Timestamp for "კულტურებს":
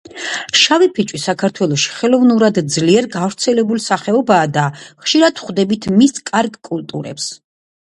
6.73-7.35